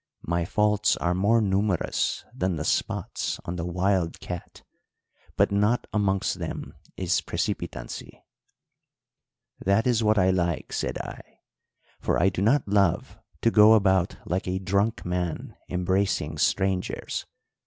[0.23, 4.63] 'My faults are more numerous than the spots on the wild cat,
[5.37, 8.23] but not amongst them is precipitancy.'
[9.63, 11.21] "'That is what I like,' said I;
[11.99, 17.27] 'for I do not love to go about like a drunk man embracing strangers.